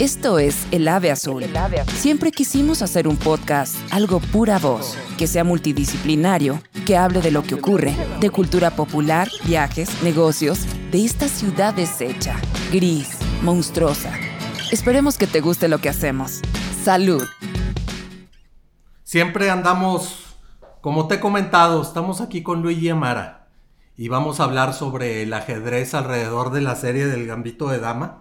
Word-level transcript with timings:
Esto 0.00 0.38
es 0.38 0.66
El 0.70 0.88
Ave 0.88 1.10
Azul. 1.10 1.44
Siempre 1.88 2.32
quisimos 2.32 2.80
hacer 2.80 3.06
un 3.06 3.18
podcast, 3.18 3.76
algo 3.92 4.18
pura 4.18 4.58
voz, 4.58 4.96
que 5.18 5.26
sea 5.26 5.44
multidisciplinario, 5.44 6.62
que 6.86 6.96
hable 6.96 7.20
de 7.20 7.30
lo 7.30 7.42
que 7.42 7.56
ocurre, 7.56 7.94
de 8.18 8.30
cultura 8.30 8.70
popular, 8.70 9.28
viajes, 9.44 10.02
negocios, 10.02 10.60
de 10.90 11.04
esta 11.04 11.28
ciudad 11.28 11.74
deshecha, 11.74 12.40
gris, 12.72 13.18
monstruosa. 13.42 14.10
Esperemos 14.72 15.18
que 15.18 15.26
te 15.26 15.42
guste 15.42 15.68
lo 15.68 15.82
que 15.82 15.90
hacemos. 15.90 16.40
Salud. 16.82 17.28
Siempre 19.02 19.50
andamos, 19.50 20.34
como 20.80 21.08
te 21.08 21.16
he 21.16 21.20
comentado, 21.20 21.82
estamos 21.82 22.22
aquí 22.22 22.42
con 22.42 22.62
Luigi 22.62 22.88
Amara 22.88 23.50
y 23.98 24.08
vamos 24.08 24.40
a 24.40 24.44
hablar 24.44 24.72
sobre 24.72 25.22
el 25.24 25.34
ajedrez 25.34 25.92
alrededor 25.92 26.52
de 26.52 26.62
la 26.62 26.74
serie 26.74 27.04
del 27.04 27.26
Gambito 27.26 27.68
de 27.68 27.80
Dama. 27.80 28.19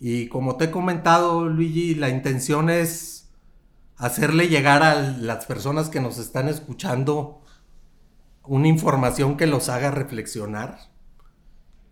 Y 0.00 0.28
como 0.28 0.56
te 0.56 0.64
he 0.64 0.70
comentado, 0.70 1.46
Luigi, 1.46 1.94
la 1.94 2.08
intención 2.08 2.70
es 2.70 3.28
hacerle 3.98 4.48
llegar 4.48 4.82
a 4.82 4.94
las 4.94 5.44
personas 5.44 5.90
que 5.90 6.00
nos 6.00 6.16
están 6.16 6.48
escuchando 6.48 7.42
una 8.44 8.66
información 8.66 9.36
que 9.36 9.46
los 9.46 9.68
haga 9.68 9.90
reflexionar. 9.90 10.78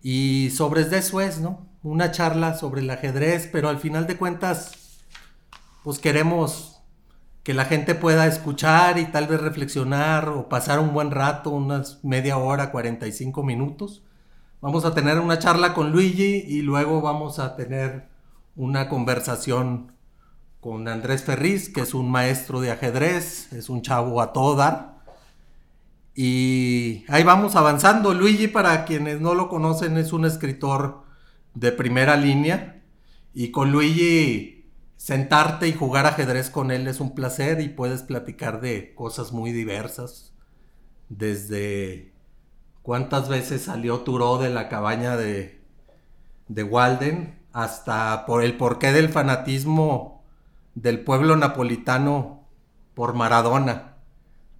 Y 0.01 0.49
sobre 0.55 0.81
eso 0.81 1.21
es, 1.21 1.39
¿no? 1.39 1.67
Una 1.83 2.11
charla 2.11 2.57
sobre 2.57 2.81
el 2.81 2.89
ajedrez, 2.89 3.47
pero 3.51 3.69
al 3.69 3.77
final 3.77 4.07
de 4.07 4.17
cuentas, 4.17 5.03
pues 5.83 5.99
queremos 5.99 6.81
que 7.43 7.53
la 7.53 7.65
gente 7.65 7.93
pueda 7.93 8.25
escuchar 8.25 8.97
y 8.97 9.05
tal 9.05 9.27
vez 9.27 9.39
reflexionar 9.39 10.29
o 10.29 10.49
pasar 10.49 10.79
un 10.79 10.93
buen 10.93 11.11
rato, 11.11 11.51
unas 11.51 12.03
media 12.03 12.37
hora, 12.39 12.71
45 12.71 13.43
minutos 13.43 14.03
Vamos 14.61 14.83
a 14.83 14.93
tener 14.93 15.19
una 15.19 15.39
charla 15.39 15.73
con 15.73 15.93
Luigi 15.93 16.43
y 16.45 16.61
luego 16.63 16.99
vamos 16.99 17.39
a 17.39 17.55
tener 17.55 18.09
una 18.57 18.89
conversación 18.89 19.93
con 20.59 20.89
Andrés 20.89 21.23
Ferriz, 21.23 21.69
que 21.69 21.79
es 21.79 21.93
un 21.93 22.11
maestro 22.11 22.59
de 22.59 22.71
ajedrez, 22.71 23.53
es 23.53 23.69
un 23.69 23.81
chavo 23.81 24.21
a 24.21 24.33
todo 24.33 24.57
dar. 24.57 24.99
Y 26.13 27.05
ahí 27.07 27.23
vamos 27.23 27.55
avanzando. 27.55 28.13
Luigi, 28.13 28.49
para 28.49 28.83
quienes 28.83 29.21
no 29.21 29.33
lo 29.33 29.47
conocen, 29.47 29.95
es 29.95 30.11
un 30.11 30.25
escritor 30.25 31.03
de 31.53 31.71
primera 31.71 32.17
línea. 32.17 32.83
Y 33.33 33.51
con 33.51 33.71
Luigi, 33.71 34.69
sentarte 34.97 35.69
y 35.69 35.73
jugar 35.73 36.05
ajedrez 36.05 36.49
con 36.49 36.71
él 36.71 36.89
es 36.89 36.99
un 36.99 37.15
placer 37.15 37.61
y 37.61 37.69
puedes 37.69 38.03
platicar 38.03 38.59
de 38.59 38.93
cosas 38.93 39.31
muy 39.31 39.53
diversas. 39.53 40.33
Desde 41.07 42.18
cuántas 42.89 43.29
veces 43.29 43.61
salió 43.61 43.99
Turó 43.99 44.39
de 44.39 44.49
la 44.49 44.67
cabaña 44.67 45.15
de, 45.15 45.59
de 46.47 46.63
Walden, 46.63 47.35
hasta 47.53 48.25
por 48.25 48.43
el 48.43 48.57
porqué 48.57 48.91
del 48.91 49.09
fanatismo 49.09 50.23
del 50.73 51.01
pueblo 51.01 51.35
napolitano 51.35 52.47
por 52.95 53.13
Maradona. 53.13 53.93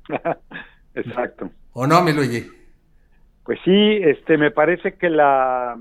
Exacto. 0.94 1.50
¿O 1.74 1.88
no, 1.88 2.04
mi 2.04 2.14
Luigi? 2.14 2.48
Pues 3.46 3.58
sí, 3.66 3.98
este, 4.04 4.38
me 4.38 4.52
parece 4.52 4.94
que 4.94 5.10
la 5.10 5.76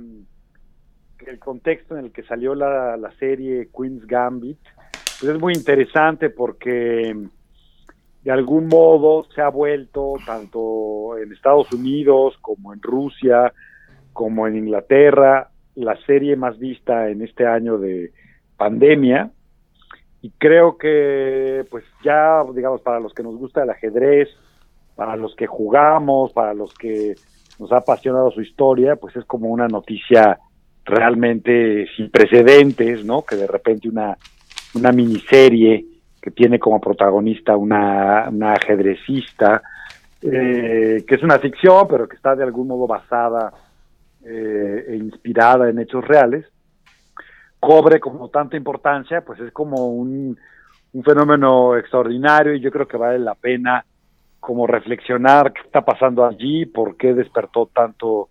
que 1.18 1.28
el 1.28 1.38
contexto 1.38 1.98
en 1.98 2.06
el 2.06 2.12
que 2.12 2.22
salió 2.22 2.54
la, 2.54 2.96
la 2.96 3.10
serie 3.18 3.68
Queen's 3.76 4.06
Gambit 4.06 4.58
pues 5.20 5.34
es 5.34 5.38
muy 5.38 5.52
interesante 5.52 6.30
porque 6.30 7.14
de 8.28 8.34
algún 8.34 8.66
modo 8.66 9.24
se 9.34 9.40
ha 9.40 9.48
vuelto 9.48 10.16
tanto 10.26 11.16
en 11.16 11.32
Estados 11.32 11.72
Unidos 11.72 12.36
como 12.42 12.74
en 12.74 12.82
Rusia, 12.82 13.54
como 14.12 14.46
en 14.46 14.54
Inglaterra, 14.54 15.48
la 15.76 15.96
serie 16.04 16.36
más 16.36 16.58
vista 16.58 17.08
en 17.08 17.22
este 17.22 17.46
año 17.46 17.78
de 17.78 18.12
pandemia. 18.58 19.30
Y 20.20 20.28
creo 20.32 20.76
que, 20.76 21.64
pues 21.70 21.84
ya, 22.04 22.44
digamos, 22.54 22.82
para 22.82 23.00
los 23.00 23.14
que 23.14 23.22
nos 23.22 23.34
gusta 23.34 23.62
el 23.62 23.70
ajedrez, 23.70 24.28
para 24.94 25.16
los 25.16 25.34
que 25.34 25.46
jugamos, 25.46 26.30
para 26.34 26.52
los 26.52 26.74
que 26.74 27.14
nos 27.58 27.72
ha 27.72 27.78
apasionado 27.78 28.30
su 28.30 28.42
historia, 28.42 28.96
pues 28.96 29.16
es 29.16 29.24
como 29.24 29.48
una 29.48 29.68
noticia 29.68 30.38
realmente 30.84 31.86
sin 31.96 32.10
precedentes, 32.10 33.06
¿no? 33.06 33.22
Que 33.22 33.36
de 33.36 33.46
repente 33.46 33.88
una, 33.88 34.18
una 34.74 34.92
miniserie 34.92 35.86
que 36.28 36.34
tiene 36.34 36.58
como 36.58 36.78
protagonista 36.80 37.56
una, 37.56 38.28
una 38.28 38.52
ajedrecista, 38.52 39.62
eh, 40.20 41.04
que 41.06 41.14
es 41.14 41.22
una 41.22 41.38
ficción, 41.38 41.86
pero 41.88 42.06
que 42.06 42.16
está 42.16 42.36
de 42.36 42.44
algún 42.44 42.68
modo 42.68 42.86
basada 42.86 43.52
eh, 44.24 44.84
e 44.88 44.96
inspirada 44.96 45.70
en 45.70 45.78
hechos 45.78 46.06
reales, 46.06 46.44
cobre 47.58 47.98
como 47.98 48.28
tanta 48.28 48.56
importancia, 48.56 49.22
pues 49.22 49.40
es 49.40 49.52
como 49.52 49.86
un, 49.88 50.38
un 50.92 51.02
fenómeno 51.02 51.76
extraordinario 51.76 52.54
y 52.54 52.60
yo 52.60 52.70
creo 52.70 52.86
que 52.86 52.98
vale 52.98 53.18
la 53.18 53.34
pena 53.34 53.84
como 54.38 54.66
reflexionar 54.66 55.52
qué 55.52 55.62
está 55.62 55.82
pasando 55.82 56.26
allí, 56.26 56.66
por 56.66 56.96
qué 56.96 57.14
despertó 57.14 57.70
tanto 57.72 58.28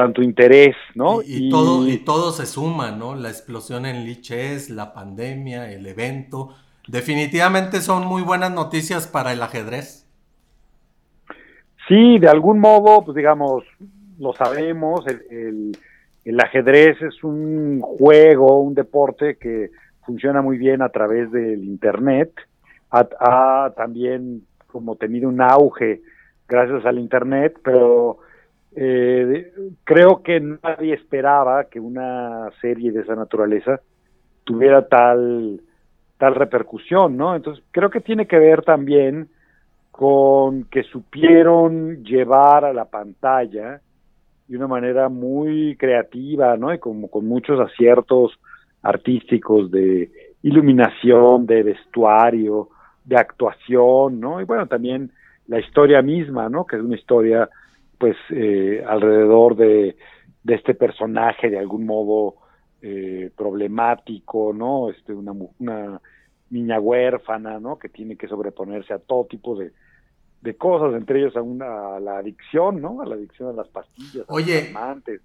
tanto 0.00 0.22
interés, 0.22 0.74
¿no? 0.94 1.20
Y, 1.22 1.50
todo, 1.50 1.86
y 1.86 1.98
todo 1.98 2.32
se 2.32 2.46
suma, 2.46 2.90
¿no? 2.90 3.14
La 3.14 3.28
explosión 3.28 3.84
en 3.84 4.06
Liches, 4.06 4.70
la 4.70 4.94
pandemia, 4.94 5.70
el 5.70 5.86
evento. 5.86 6.54
Definitivamente 6.88 7.82
son 7.82 8.06
muy 8.06 8.22
buenas 8.22 8.50
noticias 8.50 9.06
para 9.06 9.34
el 9.34 9.42
ajedrez. 9.42 10.08
Sí, 11.86 12.18
de 12.18 12.28
algún 12.28 12.60
modo, 12.60 13.04
pues 13.04 13.14
digamos, 13.14 13.62
lo 14.18 14.32
sabemos, 14.32 15.04
el, 15.06 15.76
el, 16.24 16.40
ajedrez 16.40 16.96
es 17.02 17.22
un 17.22 17.80
juego, 17.82 18.62
un 18.62 18.74
deporte 18.74 19.36
que 19.36 19.70
funciona 20.06 20.40
muy 20.40 20.56
bien 20.56 20.80
a 20.80 20.88
través 20.88 21.30
del 21.30 21.62
Internet, 21.62 22.32
ha 22.90 23.72
también 23.76 24.44
como 24.66 24.96
tenido 24.96 25.28
un 25.28 25.42
auge 25.42 26.00
gracias 26.48 26.86
al 26.86 26.98
Internet, 26.98 27.58
pero 27.62 28.18
eh, 28.76 29.09
creo 29.90 30.22
que 30.22 30.38
nadie 30.38 30.94
esperaba 30.94 31.64
que 31.64 31.80
una 31.80 32.48
serie 32.60 32.92
de 32.92 33.00
esa 33.00 33.16
naturaleza 33.16 33.80
tuviera 34.44 34.86
tal, 34.86 35.60
tal 36.16 36.36
repercusión, 36.36 37.16
¿no? 37.16 37.34
Entonces 37.34 37.64
creo 37.72 37.90
que 37.90 38.00
tiene 38.00 38.28
que 38.28 38.38
ver 38.38 38.62
también 38.62 39.30
con 39.90 40.62
que 40.66 40.84
supieron 40.84 42.04
llevar 42.04 42.64
a 42.64 42.72
la 42.72 42.84
pantalla 42.84 43.80
de 44.46 44.56
una 44.56 44.68
manera 44.68 45.08
muy 45.08 45.74
creativa, 45.76 46.56
¿no? 46.56 46.72
Y 46.72 46.78
como 46.78 47.10
con 47.10 47.26
muchos 47.26 47.58
aciertos 47.58 48.38
artísticos 48.82 49.72
de 49.72 50.08
iluminación, 50.42 51.46
de 51.46 51.64
vestuario, 51.64 52.68
de 53.04 53.16
actuación, 53.16 54.20
¿no? 54.20 54.40
Y 54.40 54.44
bueno, 54.44 54.68
también 54.68 55.10
la 55.48 55.58
historia 55.58 56.00
misma, 56.00 56.48
¿no? 56.48 56.64
Que 56.64 56.76
es 56.76 56.82
una 56.82 56.94
historia 56.94 57.48
pues 58.00 58.16
eh, 58.30 58.82
alrededor 58.88 59.56
de, 59.56 59.94
de, 60.42 60.54
este 60.54 60.74
personaje 60.74 61.50
de 61.50 61.58
algún 61.58 61.84
modo 61.84 62.36
eh, 62.80 63.30
problemático, 63.36 64.54
¿no? 64.54 64.88
Este, 64.88 65.12
una, 65.12 65.32
una 65.58 66.00
niña 66.48 66.80
huérfana, 66.80 67.60
¿no? 67.60 67.78
Que 67.78 67.90
tiene 67.90 68.16
que 68.16 68.26
sobreponerse 68.26 68.94
a 68.94 68.98
todo 68.98 69.26
tipo 69.26 69.54
de, 69.54 69.72
de 70.40 70.56
cosas, 70.56 70.94
entre 70.94 71.20
ellos 71.20 71.36
a, 71.36 71.42
una, 71.42 71.96
a 71.96 72.00
la 72.00 72.16
adicción, 72.16 72.80
¿no? 72.80 73.02
A 73.02 73.06
la 73.06 73.16
adicción 73.16 73.50
a 73.50 73.52
las 73.52 73.68
pastillas. 73.68 74.24
Oye, 74.28 74.72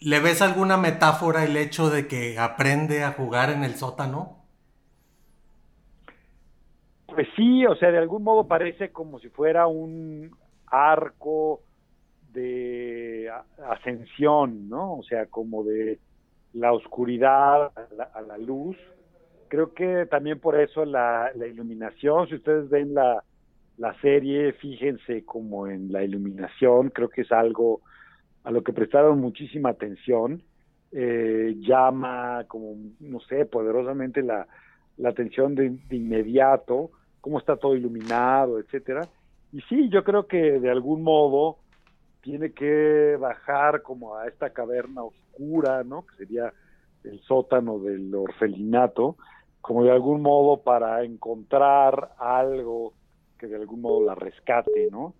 ¿le 0.01 0.19
ves 0.19 0.41
alguna 0.41 0.75
metáfora 0.75 1.45
el 1.45 1.55
hecho 1.55 1.89
de 1.89 2.07
que 2.07 2.37
aprende 2.37 3.03
a 3.03 3.13
jugar 3.13 3.51
en 3.51 3.63
el 3.63 3.75
sótano? 3.75 4.43
Pues 7.05 7.29
sí, 7.37 7.65
o 7.65 7.75
sea, 7.75 7.89
de 7.89 7.99
algún 7.99 8.23
modo 8.23 8.45
parece 8.49 8.91
como 8.91 9.19
si 9.19 9.29
fuera 9.29 9.65
un 9.67 10.35
arco 10.67 11.61
de 12.35 13.31
ascensión, 13.69 14.69
¿no? 14.69 14.97
O 14.97 15.03
sea, 15.03 15.25
como 15.25 15.63
de 15.63 15.99
la 16.53 16.71
oscuridad 16.71 17.71
a 18.13 18.21
la, 18.21 18.37
luz. 18.37 18.77
Creo 19.47 19.73
que 19.73 20.05
también 20.05 20.39
por 20.39 20.59
eso 20.59 20.85
la, 20.85 21.31
iluminación, 21.35 22.27
si 22.27 22.35
ustedes 22.35 22.69
ven 22.69 22.93
la, 22.93 23.23
la 23.77 23.99
serie, 24.01 24.53
fíjense 24.53 25.25
como 25.25 25.67
en 25.67 25.91
la 25.91 26.03
iluminación, 26.03 26.89
creo 26.89 27.09
que 27.09 27.21
es 27.21 27.31
algo 27.31 27.81
a 28.43 28.51
lo 28.51 28.63
que 28.63 28.73
prestaron 28.73 29.19
muchísima 29.19 29.69
atención, 29.69 30.43
eh, 30.91 31.55
llama 31.59 32.45
como, 32.47 32.75
no 32.99 33.19
sé, 33.21 33.45
poderosamente 33.45 34.21
la, 34.21 34.47
la 34.97 35.09
atención 35.09 35.55
de, 35.55 35.71
de, 35.89 35.95
inmediato, 35.95 36.91
cómo 37.19 37.39
está 37.39 37.57
todo 37.57 37.75
iluminado, 37.75 38.59
etcétera. 38.59 39.01
Y 39.51 39.61
sí, 39.61 39.89
yo 39.89 40.03
creo 40.03 40.27
que 40.27 40.59
de 40.59 40.69
algún 40.69 41.01
modo 41.01 41.57
tiene 42.25 42.53
que 42.53 43.17
bajar 43.19 43.83
como 43.83 44.15
a 44.15 44.27
esta 44.27 44.49
caverna 44.49 45.03
oscura, 45.03 45.83
¿no? 45.83 46.07
Que 46.07 46.15
sería 46.15 46.51
el 47.03 47.21
sótano 47.21 47.77
del 47.77 48.13
orfelinato, 48.15 49.15
como 49.61 49.83
de 49.83 49.91
algún 49.91 50.23
modo 50.23 50.63
para 50.63 51.03
encontrar 51.03 52.15
algo 52.17 52.93
que 53.37 53.45
de 53.45 53.57
algún 53.57 53.81
modo 53.81 54.03
la 54.03 54.15
rescate, 54.15 54.89
¿no? 54.91 55.13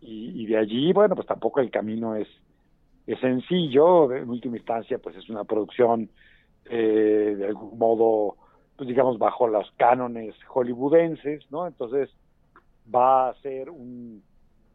Y, 0.00 0.46
de 0.46 0.56
allí, 0.56 0.92
bueno, 0.92 1.16
pues 1.16 1.26
tampoco 1.26 1.58
el 1.60 1.70
camino 1.70 2.14
es, 2.14 2.28
es 3.08 3.18
sencillo, 3.20 4.12
en 4.12 4.28
última 4.28 4.56
instancia, 4.56 4.98
pues 4.98 5.16
es 5.16 5.28
una 5.28 5.44
producción 5.44 6.10
eh, 6.66 7.34
de 7.38 7.46
algún 7.46 7.76
modo, 7.76 8.36
pues 8.76 8.88
digamos, 8.88 9.18
bajo 9.18 9.48
los 9.48 9.68
cánones 9.76 10.34
hollywoodenses, 10.46 11.50
¿no? 11.50 11.66
Entonces 11.66 12.10
va 12.92 13.30
a 13.30 13.34
ser 13.42 13.70
un, 13.70 14.22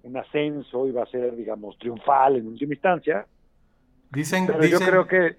un 0.03 0.17
ascenso 0.17 0.91
va 0.93 1.03
a 1.03 1.07
ser, 1.07 1.35
digamos, 1.35 1.77
triunfal 1.77 2.37
en 2.37 2.47
última 2.47 2.73
instancia. 2.73 3.25
Dicen, 4.11 4.47
Pero 4.47 4.59
dicen, 4.59 4.79
yo 4.79 4.85
creo 4.85 5.07
que 5.07 5.35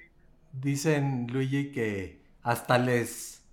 dicen, 0.53 1.27
Luigi, 1.33 1.73
que 1.73 2.21
hasta 2.43 2.79
les, 2.79 3.47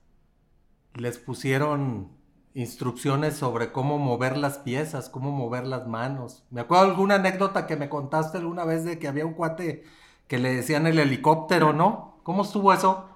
les 0.94 1.18
pusieron 1.18 2.10
instrucciones 2.54 3.36
sobre 3.36 3.72
cómo 3.72 3.98
mover 3.98 4.38
las 4.38 4.60
piezas, 4.60 5.10
cómo 5.10 5.31
mover 5.31 5.68
las 5.68 5.88
manos. 5.88 6.48
Me 6.52 6.62
acuerdo 6.62 6.86
de 6.86 6.92
alguna 6.92 7.16
anécdota 7.16 7.68
que 7.68 7.75
me 7.75 7.90
contaste 7.90 8.38
alguna 8.38 8.63
vez 8.66 8.86
de 8.86 8.98
que 8.98 9.08
había 9.08 9.25
un 9.25 9.34
cuate 9.34 9.84
que 10.28 10.40
le 10.40 10.56
decían 10.56 10.88
el 10.88 10.98
helicóptero, 10.98 11.74
¿no? 11.74 12.19
¿Cómo 12.24 12.44
estuvo 12.44 12.74
eso? 12.74 13.10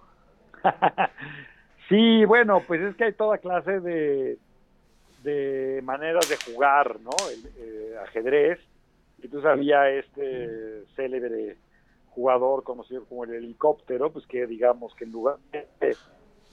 sí, 1.89 2.25
bueno, 2.25 2.61
pues 2.67 2.81
es 2.81 2.95
que 2.95 3.05
hay 3.05 3.13
toda 3.13 3.37
clase 3.37 3.79
de, 3.79 4.37
de 5.23 5.81
maneras 5.83 6.27
de 6.29 6.37
jugar, 6.37 6.99
¿no? 7.01 7.11
El, 7.31 7.45
eh, 7.57 7.95
ajedrez. 8.03 8.59
Entonces 9.21 9.49
había 9.49 9.89
este 9.89 10.85
célebre 10.95 11.57
jugador 12.09 12.63
conocido 12.63 13.05
como 13.05 13.25
el 13.25 13.33
helicóptero, 13.33 14.11
pues 14.11 14.25
que 14.25 14.47
digamos 14.47 14.95
que 14.95 15.05
en 15.05 15.11
lugar 15.11 15.37
de, 15.51 15.95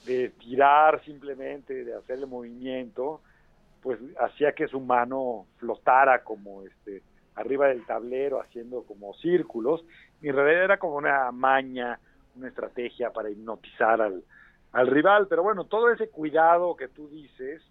de 0.05 0.29
tirar 0.31 1.03
simplemente, 1.05 1.85
de 1.85 1.95
hacerle 1.95 2.27
movimiento, 2.27 3.21
pues 3.83 3.99
hacía 4.21 4.53
que 4.53 4.67
su 4.67 4.81
mano 4.81 5.47
flotara 5.59 6.25
como 6.25 6.63
este 6.63 7.03
arriba 7.37 7.69
del 7.69 7.85
tablero 7.85 8.41
haciendo 8.41 8.83
como 8.83 9.15
círculos 9.15 9.85
y 10.23 10.29
en 10.29 10.37
realidad 10.37 10.65
era 10.65 10.79
como 10.79 10.97
una 10.97 11.31
maña, 11.31 12.01
una 12.35 12.49
estrategia 12.49 13.13
para 13.13 13.31
hipnotizar 13.31 14.01
al, 14.01 14.25
al 14.73 14.87
rival, 14.87 15.27
pero 15.29 15.43
bueno, 15.43 15.65
todo 15.65 15.91
ese 15.91 16.09
cuidado 16.09 16.77
que 16.77 16.89
tú 16.89 17.09
dices 17.09 17.63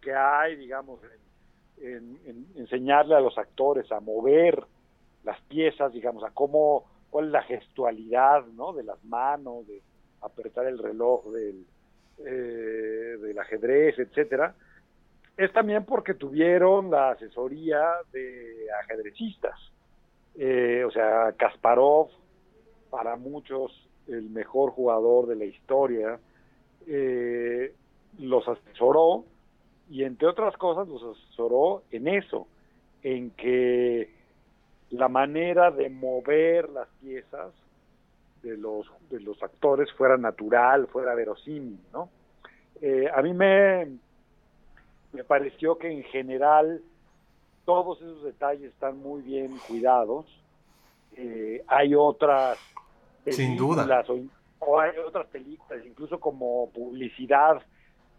que 0.00 0.14
hay, 0.14 0.56
digamos, 0.56 1.00
en, 1.80 1.86
en, 1.86 2.18
en 2.24 2.46
enseñarle 2.56 3.14
a 3.14 3.20
los 3.20 3.36
actores 3.38 3.90
a 3.92 4.00
mover 4.00 4.64
las 5.24 5.40
piezas, 5.42 5.92
digamos, 5.92 6.24
a 6.24 6.30
cómo, 6.30 6.84
cuál 7.10 7.26
es 7.26 7.32
la 7.32 7.42
gestualidad, 7.42 8.44
¿no? 8.46 8.72
De 8.72 8.84
las 8.84 9.02
manos, 9.04 9.66
de 9.66 9.82
apretar 10.22 10.66
el 10.66 10.78
reloj 10.78 11.26
del, 11.32 11.66
eh, 12.18 13.18
del 13.20 13.38
ajedrez, 13.38 13.98
etcétera, 13.98 14.54
es 15.36 15.52
también 15.52 15.84
porque 15.84 16.14
tuvieron 16.14 16.90
la 16.90 17.10
asesoría 17.10 17.84
de 18.12 18.68
ajedrecistas. 18.84 19.58
Eh, 20.34 20.84
o 20.86 20.90
sea, 20.90 21.34
Kasparov, 21.36 22.08
para 22.90 23.16
muchos 23.16 23.86
el 24.06 24.30
mejor 24.30 24.70
jugador 24.70 25.26
de 25.26 25.36
la 25.36 25.44
historia, 25.44 26.18
eh, 26.86 27.74
los 28.18 28.46
asesoró 28.48 29.24
y 29.88 30.04
entre 30.04 30.28
otras 30.28 30.56
cosas 30.56 30.88
los 30.88 31.02
asesoró 31.02 31.82
en 31.90 32.08
eso, 32.08 32.46
en 33.02 33.30
que 33.30 34.10
la 34.90 35.08
manera 35.08 35.70
de 35.70 35.90
mover 35.90 36.68
las 36.70 36.88
piezas 37.00 37.52
de 38.42 38.56
los, 38.56 38.86
de 39.10 39.20
los 39.20 39.42
actores 39.42 39.92
fuera 39.92 40.16
natural, 40.16 40.86
fuera 40.88 41.14
verosímil, 41.14 41.78
¿no? 41.92 42.08
Eh, 42.80 43.08
a 43.12 43.22
mí 43.22 43.32
me, 43.32 43.98
me 45.12 45.24
pareció 45.24 45.78
que 45.78 45.90
en 45.90 46.02
general 46.04 46.82
todos 47.64 48.00
esos 48.00 48.22
detalles 48.22 48.72
están 48.72 48.98
muy 48.98 49.22
bien 49.22 49.56
cuidados. 49.66 50.26
Eh, 51.16 51.64
hay 51.66 51.94
otras 51.94 52.58
Sin 53.28 53.56
duda. 53.56 54.04
O, 54.08 54.20
o, 54.60 54.80
hay 54.80 54.96
otras 54.98 55.26
películas, 55.26 55.84
incluso 55.84 56.20
como 56.20 56.70
publicidad, 56.70 57.62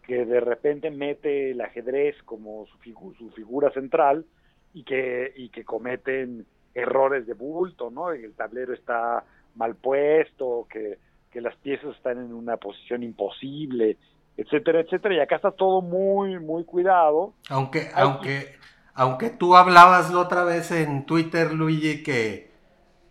que 0.08 0.24
de 0.24 0.40
repente 0.40 0.90
mete 0.90 1.50
el 1.50 1.60
ajedrez 1.60 2.16
como 2.24 2.66
su, 2.66 2.78
figu 2.78 3.14
su 3.18 3.30
figura 3.32 3.70
central 3.72 4.24
y 4.72 4.82
que, 4.82 5.34
y 5.36 5.50
que 5.50 5.66
cometen 5.66 6.46
errores 6.74 7.26
de 7.26 7.34
bulto, 7.34 7.90
¿no? 7.90 8.10
El 8.10 8.32
tablero 8.32 8.72
está 8.72 9.22
mal 9.54 9.74
puesto, 9.74 10.66
que, 10.70 10.98
que 11.30 11.42
las 11.42 11.54
piezas 11.56 11.94
están 11.94 12.16
en 12.18 12.32
una 12.32 12.56
posición 12.56 13.02
imposible, 13.02 13.98
etcétera, 14.38 14.80
etcétera. 14.80 15.14
Y 15.14 15.20
acá 15.20 15.36
está 15.36 15.50
todo 15.50 15.82
muy, 15.82 16.38
muy 16.38 16.64
cuidado. 16.64 17.34
Aunque, 17.50 17.90
Hay... 17.92 18.04
aunque, 18.04 18.54
aunque 18.94 19.28
tú 19.28 19.56
hablabas 19.56 20.10
la 20.10 20.20
otra 20.20 20.42
vez 20.42 20.70
en 20.70 21.04
Twitter, 21.04 21.52
Luigi, 21.52 22.02
que, 22.02 22.50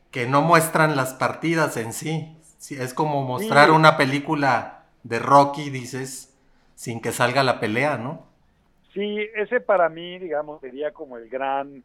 que 0.09 0.25
no 0.25 0.41
muestran 0.41 0.95
las 0.95 1.13
partidas 1.13 1.77
en 1.77 1.93
sí. 1.93 2.35
sí 2.57 2.73
es 2.73 2.95
como 2.95 3.21
mostrar 3.21 3.67
sí. 3.67 3.75
una 3.75 3.97
película 3.97 4.85
de 5.03 5.19
Rocky, 5.19 5.69
dices, 5.69 6.33
sin 6.77 7.01
que 7.01 7.11
salga 7.11 7.41
la 7.43 7.59
pelea, 7.59 7.97
¿no? 7.97 8.27
Sí, 8.93 9.17
ese 9.35 9.59
para 9.61 9.89
mí, 9.89 10.19
digamos, 10.19 10.61
sería 10.61 10.91
como 10.91 11.17
el 11.17 11.27
gran 11.27 11.83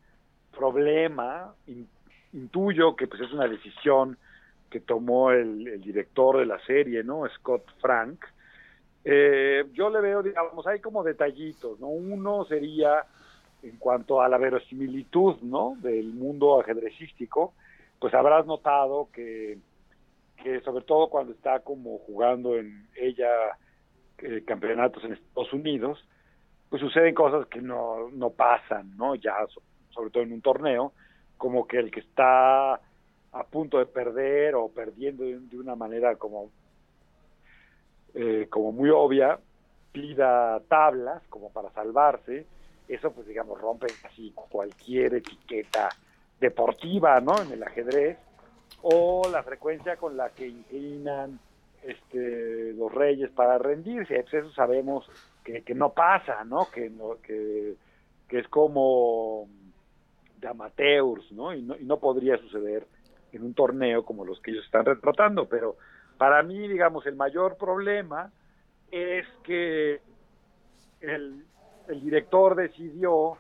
problema. 0.55 1.55
Intuyo 2.35 2.95
que 2.95 3.07
pues 3.07 3.23
es 3.23 3.33
una 3.33 3.49
decisión 3.49 4.19
que 4.69 4.81
tomó 4.81 5.31
el, 5.31 5.81
director 5.81 6.37
de 6.39 6.45
la 6.45 6.59
serie, 6.67 7.03
¿no? 7.03 7.27
Scott 7.37 7.65
Frank. 7.81 8.23
Eh, 9.03 9.65
yo 9.73 9.89
le 9.89 10.03
veo, 10.03 10.23
digamos, 10.23 10.67
hay 10.67 10.81
como 10.81 11.03
detallitos, 11.03 11.81
¿no? 11.81 11.89
Uno 11.89 12.45
sería 12.45 13.07
en 13.63 13.79
cuanto 13.79 14.21
a 14.21 14.29
la 14.29 14.37
verosimilitud, 14.37 15.37
¿no? 15.41 15.75
Del 15.81 16.13
mundo 16.13 16.61
ajedrecístico, 16.61 17.55
pues 17.99 18.13
habrás 18.13 18.45
notado 18.45 19.09
que, 19.11 19.57
que 20.43 20.61
sobre 20.61 20.85
todo 20.85 21.09
cuando 21.09 21.33
está 21.33 21.61
como 21.61 21.97
jugando 22.01 22.59
en 22.59 22.87
ella 22.95 23.57
eh, 24.23 24.45
campeonatos 24.47 25.05
en 25.05 25.15
Estados 25.15 25.53
Unidos, 25.53 26.07
pues 26.69 26.81
suceden 26.81 27.15
cosas 27.15 27.47
que 27.49 27.61
no, 27.61 28.09
no 28.11 28.31
pasan, 28.31 28.97
¿no? 28.97 29.15
Ya, 29.15 29.35
sobre 29.91 30.11
todo 30.11 30.23
en 30.23 30.33
un 30.33 30.41
torneo, 30.41 30.93
como 31.37 31.67
que 31.67 31.79
el 31.79 31.91
que 31.91 32.01
está 32.01 32.75
a 32.75 33.45
punto 33.51 33.79
de 33.79 33.87
perder 33.87 34.55
o 34.55 34.69
perdiendo 34.69 35.25
de, 35.25 35.59
una 35.59 35.75
manera 35.75 36.17
como, 36.17 36.51
eh, 38.15 38.47
como 38.49 38.73
muy 38.73 38.91
obvia, 38.91 39.39
pida 39.91 40.61
tablas 40.69 41.23
como 41.29 41.51
para 41.51 41.71
salvarse, 41.73 42.47
eso 42.89 43.13
pues 43.13 43.27
digamos 43.27 43.61
rompe 43.61 43.89
casi 44.01 44.31
cualquier 44.31 45.15
etiqueta 45.15 45.89
deportiva, 46.41 47.21
¿no? 47.21 47.41
En 47.43 47.53
el 47.53 47.63
ajedrez, 47.63 48.19
o 48.83 49.29
la 49.31 49.43
frecuencia 49.43 49.97
con 49.97 50.17
la 50.17 50.31
que 50.31 50.49
inclinan 50.49 51.39
este, 51.83 52.73
los 52.75 52.93
reyes 52.93 53.31
para 53.31 53.59
rendirse, 53.59 54.21
pues 54.23 54.35
eso 54.35 54.53
sabemos 54.53 55.09
que, 55.45 55.63
no 55.75 55.93
pasa, 55.93 56.45
¿no? 56.45 56.69
Que, 56.71 56.89
no, 56.89 57.17
que, 57.23 57.75
que 58.29 58.39
es 58.39 58.49
como 58.49 59.49
de 60.39 60.49
amateurs, 60.49 61.31
¿no? 61.33 61.55
Y, 61.55 61.63
¿no? 61.63 61.77
y 61.77 61.85
no 61.85 61.99
podría 61.99 62.37
suceder 62.39 62.87
en 63.33 63.43
un 63.43 63.55
torneo 63.55 64.05
como 64.05 64.25
los 64.25 64.41
que 64.41 64.53
ellos 64.53 64.65
están 64.65 64.85
retratando, 64.85 65.49
pero 65.49 65.77
para 66.19 66.43
mí, 66.43 66.69
digamos, 66.69 67.07
el 67.07 67.17
mayor 67.17 67.57
problema 67.57 68.31
es 68.91 69.27
que 69.43 70.01
el, 71.01 71.45
el 71.89 72.01
director 72.01 72.55
decidió 72.55 73.39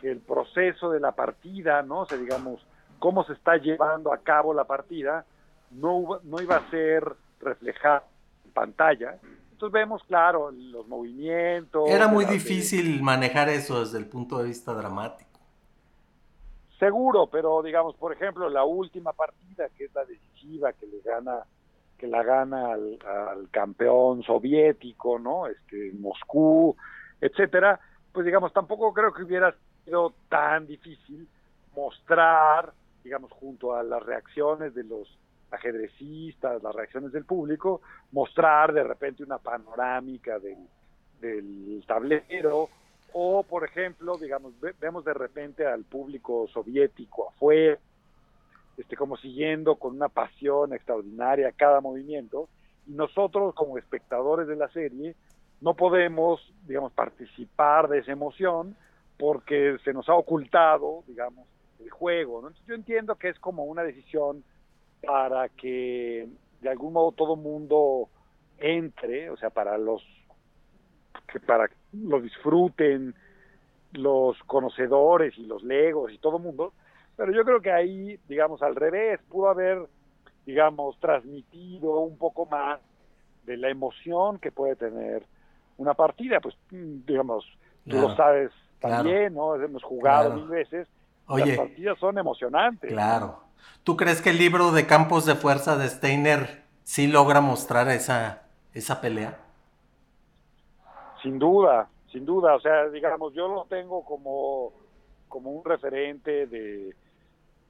que 0.00 0.10
el 0.10 0.20
proceso 0.20 0.90
de 0.90 1.00
la 1.00 1.12
partida, 1.12 1.82
¿no? 1.82 2.00
O 2.00 2.06
sea, 2.06 2.18
digamos, 2.18 2.64
cómo 2.98 3.24
se 3.24 3.32
está 3.32 3.56
llevando 3.56 4.12
a 4.12 4.18
cabo 4.18 4.54
la 4.54 4.64
partida, 4.64 5.24
no, 5.70 6.20
no 6.22 6.40
iba 6.40 6.56
a 6.56 6.70
ser 6.70 7.16
reflejado 7.40 8.02
en 8.44 8.52
pantalla. 8.52 9.18
Entonces 9.52 9.72
vemos, 9.72 10.02
claro, 10.04 10.50
los 10.50 10.86
movimientos. 10.88 11.88
Era 11.88 12.08
muy 12.08 12.24
difícil 12.24 12.98
de... 12.98 13.02
manejar 13.02 13.48
eso 13.48 13.80
desde 13.80 13.98
el 13.98 14.06
punto 14.06 14.38
de 14.38 14.44
vista 14.44 14.72
dramático. 14.72 15.28
Seguro, 16.78 17.26
pero 17.26 17.62
digamos, 17.62 17.94
por 17.96 18.12
ejemplo, 18.12 18.48
la 18.48 18.64
última 18.64 19.12
partida, 19.12 19.68
que 19.76 19.84
es 19.84 19.94
la 19.94 20.04
decisiva, 20.06 20.72
que 20.72 20.86
le 20.86 21.00
gana, 21.02 21.44
que 21.98 22.06
la 22.06 22.22
gana 22.22 22.72
al, 22.72 22.98
al 23.06 23.50
campeón 23.50 24.22
soviético, 24.22 25.18
¿no? 25.18 25.46
Este, 25.46 25.92
Moscú, 25.92 26.74
etcétera, 27.20 27.78
pues 28.12 28.24
digamos, 28.24 28.52
tampoco 28.54 28.94
creo 28.94 29.12
que 29.12 29.24
hubiera 29.24 29.54
sido 29.84 30.14
tan 30.30 30.66
difícil 30.66 31.28
mostrar, 31.76 32.72
digamos, 33.04 33.30
junto 33.32 33.74
a 33.74 33.82
las 33.82 34.02
reacciones 34.02 34.74
de 34.74 34.84
los 34.84 35.19
ajedrecistas, 35.50 36.62
las 36.62 36.74
reacciones 36.74 37.12
del 37.12 37.24
público, 37.24 37.80
mostrar 38.12 38.72
de 38.72 38.84
repente 38.84 39.22
una 39.22 39.38
panorámica 39.38 40.38
del, 40.38 40.58
del 41.20 41.84
tablero, 41.86 42.68
o 43.12 43.42
por 43.42 43.64
ejemplo, 43.64 44.16
digamos, 44.18 44.58
ve, 44.60 44.74
vemos 44.80 45.04
de 45.04 45.14
repente 45.14 45.66
al 45.66 45.84
público 45.84 46.48
soviético 46.52 47.28
afuera, 47.28 47.78
este, 48.76 48.96
como 48.96 49.16
siguiendo 49.16 49.76
con 49.76 49.96
una 49.96 50.08
pasión 50.08 50.72
extraordinaria 50.72 51.52
cada 51.52 51.80
movimiento, 51.80 52.48
y 52.86 52.92
nosotros 52.92 53.54
como 53.54 53.78
espectadores 53.78 54.46
de 54.46 54.56
la 54.56 54.68
serie 54.68 55.14
no 55.60 55.74
podemos, 55.74 56.40
digamos, 56.66 56.92
participar 56.92 57.88
de 57.88 57.98
esa 57.98 58.12
emoción 58.12 58.76
porque 59.18 59.76
se 59.84 59.92
nos 59.92 60.08
ha 60.08 60.14
ocultado, 60.14 61.04
digamos, 61.06 61.46
el 61.78 61.90
juego. 61.90 62.50
yo 62.66 62.74
entiendo 62.74 63.16
que 63.16 63.28
es 63.28 63.38
como 63.38 63.64
una 63.64 63.82
decisión 63.82 64.42
para 65.02 65.48
que 65.48 66.28
de 66.60 66.68
algún 66.68 66.92
modo 66.92 67.12
todo 67.12 67.36
mundo 67.36 68.08
entre, 68.58 69.30
o 69.30 69.36
sea, 69.36 69.50
para 69.50 69.78
los 69.78 70.02
que 71.26 71.40
para 71.40 71.70
lo 71.92 72.20
disfruten 72.20 73.14
los 73.92 74.38
conocedores 74.44 75.36
y 75.38 75.46
los 75.46 75.62
legos 75.62 76.12
y 76.12 76.18
todo 76.18 76.36
el 76.36 76.42
mundo, 76.42 76.72
pero 77.16 77.32
yo 77.32 77.44
creo 77.44 77.60
que 77.60 77.72
ahí, 77.72 78.18
digamos, 78.28 78.62
al 78.62 78.76
revés, 78.76 79.20
pudo 79.28 79.48
haber, 79.48 79.86
digamos, 80.46 80.98
transmitido 81.00 81.98
un 82.00 82.16
poco 82.16 82.46
más 82.46 82.80
de 83.44 83.56
la 83.56 83.68
emoción 83.68 84.38
que 84.38 84.52
puede 84.52 84.76
tener 84.76 85.24
una 85.76 85.94
partida, 85.94 86.40
pues, 86.40 86.56
digamos, 86.70 87.44
tú 87.88 87.96
lo 87.96 88.14
sabes 88.14 88.50
también, 88.80 89.34
¿no? 89.34 89.54
Hemos 89.56 89.82
jugado 89.82 90.34
mil 90.34 90.46
veces, 90.46 90.88
las 91.28 91.56
partidas 91.56 91.98
son 91.98 92.18
emocionantes. 92.18 92.90
Claro. 92.90 93.49
¿Tú 93.84 93.96
crees 93.96 94.20
que 94.20 94.30
el 94.30 94.38
libro 94.38 94.72
de 94.72 94.86
Campos 94.86 95.26
de 95.26 95.34
Fuerza 95.34 95.76
de 95.76 95.88
Steiner 95.88 96.62
sí 96.82 97.06
logra 97.06 97.40
mostrar 97.40 97.88
esa, 97.88 98.42
esa 98.74 99.00
pelea? 99.00 99.38
Sin 101.22 101.38
duda, 101.38 101.88
sin 102.12 102.24
duda. 102.24 102.54
O 102.54 102.60
sea, 102.60 102.88
digamos, 102.88 103.32
yo 103.34 103.48
lo 103.48 103.64
tengo 103.64 104.04
como, 104.04 104.72
como 105.28 105.50
un 105.50 105.64
referente 105.64 106.46
de 106.46 106.94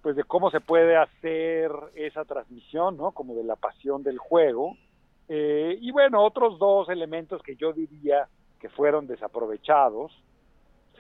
pues 0.03 0.17
de 0.17 0.25
cómo 0.25 0.51
se 0.51 0.61
puede 0.61 0.97
hacer 0.97 1.71
esa 1.95 2.25
transmisión, 2.25 2.97
¿no? 2.97 3.13
Como 3.13 3.35
de 3.35 3.45
la 3.45 3.57
pasión 3.57 4.03
del 4.03 4.19
juego. 4.19 4.77
Eh, 5.29 5.77
y 5.81 5.91
bueno, 5.91 6.25
otros 6.25 6.59
dos 6.59 6.89
elementos 6.89 7.43
que 7.43 7.55
yo 7.57 7.73
diría 7.73 8.27
que 8.59 8.69
fueron 8.69 9.07
desaprovechados 9.07 10.13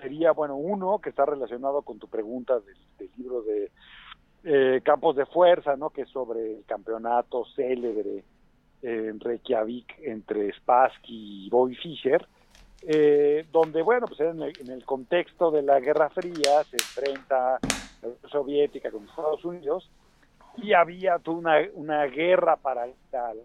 sería, 0.00 0.32
bueno, 0.32 0.56
uno 0.56 0.98
que 0.98 1.10
está 1.10 1.26
relacionado 1.26 1.82
con 1.82 1.98
tu 1.98 2.08
pregunta 2.08 2.58
del 2.98 3.10
libro 3.16 3.42
de 3.42 3.70
eh, 4.44 4.80
campos 4.82 5.16
de 5.16 5.26
fuerza, 5.26 5.76
¿no? 5.76 5.90
Que 5.90 6.06
sobre 6.06 6.56
el 6.56 6.64
campeonato 6.66 7.44
célebre 7.54 8.24
en 8.82 9.20
Reykjavik 9.20 9.98
entre 10.02 10.52
Spassky 10.52 11.46
y 11.46 11.50
Bobby 11.50 11.76
Fischer, 11.76 12.26
eh, 12.82 13.44
donde, 13.52 13.82
bueno, 13.82 14.06
pues 14.06 14.20
en 14.20 14.42
el, 14.42 14.84
contexto 14.86 15.50
de 15.50 15.62
la 15.62 15.80
Guerra 15.80 16.08
Fría 16.08 16.64
se 16.70 16.76
enfrenta 16.76 17.58
la 18.00 18.08
Unión 18.08 18.30
Soviética 18.30 18.90
con 18.90 19.06
Estados 19.06 19.44
Unidos 19.44 19.90
y 20.56 20.72
había 20.72 21.18
toda 21.18 21.36
una, 21.36 21.58
una 21.74 22.04
guerra 22.06 22.56
paralegal. 22.56 23.38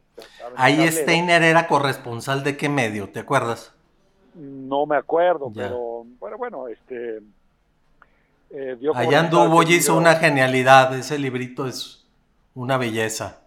Ahí 0.55 0.87
Steiner 0.87 1.43
era 1.43 1.67
corresponsal 1.67 2.43
de 2.43 2.55
qué 2.55 2.69
medio, 2.69 3.09
¿te 3.09 3.19
acuerdas? 3.19 3.73
No 4.33 4.85
me 4.85 4.95
acuerdo, 4.95 5.51
pero 5.53 6.05
bueno, 6.19 6.37
bueno, 6.37 6.67
este 6.67 7.21
Allá 8.93 9.19
anduvo 9.21 9.63
y 9.63 9.75
hizo 9.75 9.97
una 9.97 10.15
genialidad, 10.15 10.95
ese 10.97 11.17
librito 11.17 11.67
es 11.67 12.05
una 12.53 12.77
belleza. 12.77 13.41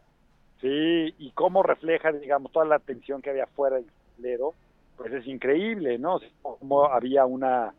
Sí, 0.61 1.15
y 1.19 1.31
cómo 1.35 1.63
refleja, 1.63 2.13
digamos, 2.13 2.53
toda 2.53 2.65
la 2.65 2.77
atención 2.77 3.23
que 3.23 3.31
había 3.31 3.47
fuera 3.47 3.77
del 3.77 3.87
tablero, 4.17 4.55
pues 4.97 5.13
es 5.13 5.27
increíble, 5.27 5.99
¿no? 5.99 6.21
Como 6.43 6.87
había 6.87 7.25
una, 7.25 7.73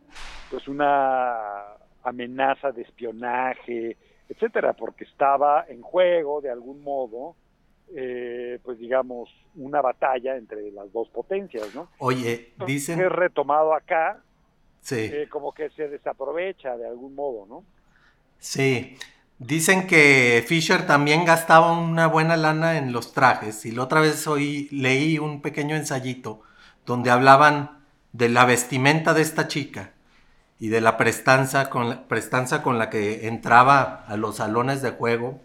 pues 0.50 0.66
una 0.66 1.36
amenaza 2.02 2.72
de 2.72 2.82
espionaje, 2.82 3.96
etcétera, 4.28 4.72
porque 4.72 5.04
estaba 5.04 5.66
en 5.68 5.82
juego, 5.82 6.40
de 6.40 6.50
algún 6.50 6.82
modo, 6.82 7.36
eh, 7.94 8.58
pues 8.62 8.78
digamos, 8.78 9.28
una 9.56 9.82
batalla 9.82 10.36
entre 10.36 10.70
las 10.70 10.92
dos 10.92 11.08
potencias, 11.08 11.74
¿no? 11.74 11.88
Oye, 11.98 12.54
dicen... 12.66 12.98
Retomado 13.10 13.74
acá, 13.74 14.22
Sí. 14.80 15.10
Eh, 15.12 15.28
como 15.30 15.52
que 15.52 15.70
se 15.70 15.88
desaprovecha 15.88 16.76
de 16.76 16.86
algún 16.86 17.14
modo, 17.14 17.46
¿no? 17.46 17.64
Sí. 18.38 18.96
Dicen 19.38 19.86
que 19.86 20.44
Fisher 20.46 20.86
también 20.86 21.24
gastaba 21.24 21.72
una 21.72 22.06
buena 22.06 22.36
lana 22.36 22.76
en 22.76 22.92
los 22.92 23.12
trajes. 23.12 23.64
Y 23.64 23.72
la 23.72 23.84
otra 23.84 24.00
vez 24.00 24.26
hoy 24.26 24.68
leí 24.70 25.18
un 25.18 25.40
pequeño 25.40 25.76
ensayito 25.76 26.42
donde 26.84 27.10
hablaban 27.10 27.80
de 28.12 28.28
la 28.28 28.44
vestimenta 28.44 29.14
de 29.14 29.22
esta 29.22 29.48
chica 29.48 29.92
y 30.58 30.68
de 30.68 30.80
la 30.82 30.96
prestanza 30.96 31.70
con 31.70 31.88
la, 31.88 32.08
prestanza 32.08 32.62
con 32.62 32.78
la 32.78 32.90
que 32.90 33.28
entraba 33.28 34.04
a 34.06 34.16
los 34.16 34.36
salones 34.36 34.82
de 34.82 34.90
juego 34.90 35.40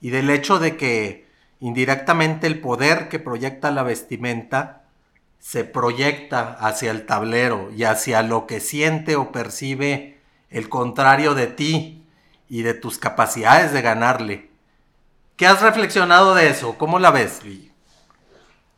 y 0.00 0.10
del 0.10 0.30
hecho 0.30 0.58
de 0.60 0.76
que 0.76 1.26
indirectamente 1.58 2.46
el 2.46 2.60
poder 2.60 3.08
que 3.08 3.18
proyecta 3.18 3.70
la 3.70 3.82
vestimenta 3.82 4.83
se 5.44 5.62
proyecta 5.62 6.54
hacia 6.54 6.90
el 6.90 7.04
tablero 7.04 7.70
y 7.70 7.84
hacia 7.84 8.22
lo 8.22 8.46
que 8.46 8.60
siente 8.60 9.14
o 9.14 9.30
percibe 9.30 10.16
el 10.48 10.70
contrario 10.70 11.34
de 11.34 11.48
ti 11.48 12.02
y 12.48 12.62
de 12.62 12.72
tus 12.72 12.96
capacidades 12.96 13.70
de 13.74 13.82
ganarle. 13.82 14.48
¿Qué 15.36 15.46
has 15.46 15.60
reflexionado 15.60 16.34
de 16.34 16.48
eso? 16.48 16.78
¿Cómo 16.78 16.98
la 16.98 17.10
ves? 17.10 17.42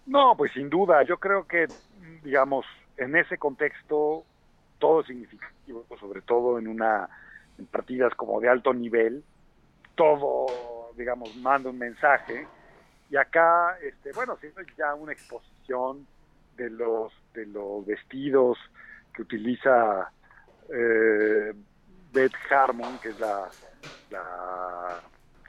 No, 0.06 0.34
pues 0.36 0.50
sin 0.54 0.68
duda, 0.68 1.04
yo 1.04 1.18
creo 1.18 1.46
que, 1.46 1.68
digamos, 2.24 2.66
en 2.96 3.14
ese 3.14 3.38
contexto 3.38 4.24
todo 4.80 5.02
es 5.02 5.06
significativo, 5.06 5.84
sobre 6.00 6.20
todo 6.20 6.58
en 6.58 6.66
una 6.66 7.08
en 7.58 7.66
partidas 7.66 8.12
como 8.16 8.40
de 8.40 8.48
alto 8.48 8.74
nivel, 8.74 9.22
todo, 9.94 10.46
digamos, 10.96 11.36
manda 11.36 11.70
un 11.70 11.78
mensaje 11.78 12.48
y 13.08 13.16
acá, 13.16 13.78
este, 13.84 14.10
bueno, 14.12 14.36
siendo 14.40 14.62
ya 14.76 14.96
una 14.96 15.12
exposición 15.12 16.04
de 16.56 16.70
los 16.70 17.12
de 17.34 17.46
los 17.46 17.84
vestidos 17.86 18.58
que 19.14 19.22
utiliza 19.22 20.10
eh, 20.72 21.52
Beth 22.12 22.34
Harmon, 22.50 22.98
que 22.98 23.10
es 23.10 23.20
la, 23.20 23.48
la, 24.10 25.00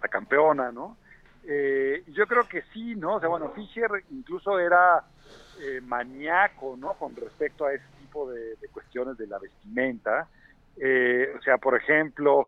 campeona, 0.10 0.72
¿no? 0.72 0.98
Eh, 1.44 2.04
yo 2.08 2.26
creo 2.28 2.48
que 2.48 2.62
sí, 2.74 2.96
¿no? 2.96 3.16
O 3.16 3.20
sea, 3.20 3.30
bueno, 3.30 3.52
Fischer 3.52 3.90
incluso 4.12 4.58
era 4.60 5.04
eh, 5.62 5.82
maníaco, 5.82 6.76
¿no? 6.78 6.94
Con 6.94 7.16
respecto 7.16 7.66
a 7.66 7.74
ese 7.74 7.86
tipo 8.00 8.30
de, 8.32 8.56
de 8.56 8.68
cuestiones 8.70 9.18
de 9.18 9.28
la 9.28 9.38
vestimenta. 9.38 10.28
Eh, 10.80 11.34
o 11.38 11.42
sea, 11.42 11.58
por 11.58 11.76
ejemplo, 11.76 12.48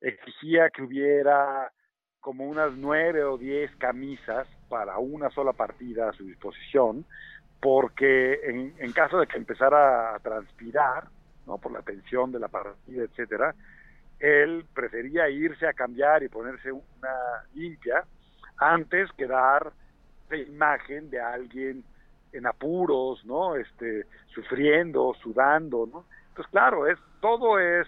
exigía 0.00 0.70
que 0.70 0.82
hubiera 0.82 1.72
como 2.20 2.44
unas 2.44 2.72
nueve 2.74 3.24
o 3.24 3.38
diez 3.38 3.74
camisas 3.76 4.46
para 4.68 4.98
una 4.98 5.30
sola 5.30 5.52
partida 5.52 6.10
a 6.10 6.12
su 6.12 6.24
disposición, 6.24 7.06
porque 7.60 8.40
en, 8.78 8.92
caso 8.92 9.18
de 9.18 9.26
que 9.26 9.36
empezara 9.36 10.14
a 10.14 10.18
transpirar, 10.18 11.04
¿no? 11.46 11.58
por 11.58 11.72
la 11.72 11.82
tensión 11.82 12.32
de 12.32 12.38
la 12.38 12.48
partida, 12.48 13.04
etcétera, 13.04 13.54
él 14.18 14.66
prefería 14.74 15.28
irse 15.28 15.66
a 15.66 15.72
cambiar 15.72 16.22
y 16.22 16.28
ponerse 16.28 16.72
una 16.72 17.44
limpia 17.54 18.04
antes 18.58 19.10
que 19.12 19.26
dar 19.26 19.72
la 20.28 20.36
imagen 20.36 21.10
de 21.10 21.20
alguien 21.20 21.84
en 22.32 22.46
apuros, 22.46 23.24
¿no? 23.24 23.56
Este, 23.56 24.06
sufriendo, 24.32 25.14
sudando, 25.20 25.88
¿no? 25.90 26.04
Entonces, 26.28 26.50
claro, 26.50 26.86
es 26.86 26.98
todo 27.20 27.58
es 27.58 27.86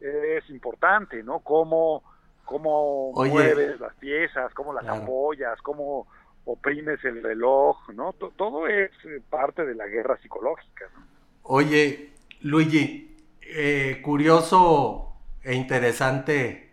es 0.00 0.48
importante, 0.50 1.22
¿no? 1.22 1.40
Cómo 1.40 2.02
cómo 2.44 3.12
mueves 3.12 3.80
las 3.80 3.94
piezas, 3.94 4.52
cómo 4.54 4.72
las 4.72 4.86
apoyas, 4.86 5.60
cómo 5.62 6.06
oprimes 6.44 7.02
el 7.04 7.22
reloj, 7.22 7.76
¿no? 7.94 8.12
todo 8.12 8.66
es 8.66 8.90
eh, 9.04 9.20
parte 9.28 9.64
de 9.64 9.74
la 9.74 9.86
guerra 9.86 10.18
psicológica, 10.20 10.86
¿no? 10.94 11.04
Oye, 11.42 12.12
Luigi, 12.40 13.16
eh, 13.42 14.00
curioso 14.02 15.12
e 15.42 15.54
interesante 15.54 16.72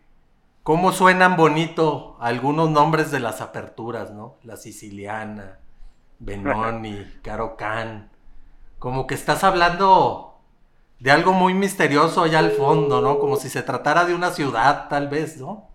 cómo 0.64 0.92
suenan 0.92 1.36
bonito 1.36 2.16
algunos 2.20 2.70
nombres 2.70 3.12
de 3.12 3.20
las 3.20 3.42
aperturas, 3.42 4.12
¿no? 4.12 4.38
La 4.44 4.56
siciliana, 4.56 5.60
Benoni, 6.20 7.06
Caro 7.24 7.58
Can. 7.58 8.10
Como 8.80 9.08
que 9.08 9.16
estás 9.16 9.44
hablando 9.44 10.40
de 11.00 11.12
algo 11.12 11.34
muy 11.34 11.54
misterioso 11.54 12.24
allá 12.24 12.40
al 12.40 12.52
fondo, 12.52 13.02
¿no? 13.02 13.20
Como 13.20 13.36
si 13.36 13.50
se 13.50 13.64
tratara 13.64 14.06
de 14.06 14.16
una 14.16 14.32
ciudad, 14.32 14.88
tal 14.88 15.10
vez, 15.10 15.38
¿no? 15.38 15.71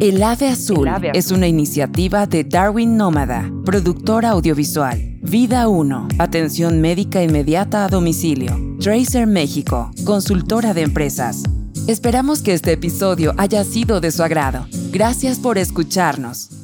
El 0.00 0.22
Ave 0.22 0.46
Azul, 0.46 0.88
es 1.12 1.32
una 1.32 1.48
iniciativa 1.48 2.28
de 2.28 2.44
Darwin 2.44 2.96
Nómada, 2.96 3.50
productora 3.64 4.30
audiovisual. 4.30 5.18
Vida 5.22 5.66
1, 5.66 6.08
atención 6.20 6.80
médica 6.80 7.20
inmediata 7.24 7.84
a 7.84 7.88
domicilio. 7.88 8.56
Tracer 8.78 9.26
México, 9.26 9.90
consultora 10.04 10.72
de 10.72 10.82
empresas. 10.82 11.42
Esperamos 11.88 12.42
que 12.42 12.52
este 12.52 12.70
episodio 12.70 13.34
haya 13.38 13.64
sido 13.64 14.00
de 14.00 14.12
su 14.12 14.22
agrado. 14.22 14.68
Gracias 14.92 15.40
por 15.40 15.58
escucharnos. 15.58 16.57